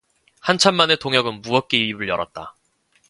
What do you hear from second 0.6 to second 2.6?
만에 동혁은 무겁게 입을 열었다.